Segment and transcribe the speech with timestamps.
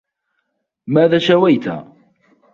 [0.87, 1.69] ماذا شويت؟